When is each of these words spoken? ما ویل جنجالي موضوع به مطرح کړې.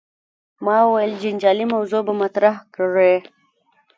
ما 0.65 0.77
ویل 0.91 1.13
جنجالي 1.21 1.65
موضوع 1.73 2.01
به 2.07 2.13
مطرح 2.23 2.55
کړې. 2.75 3.15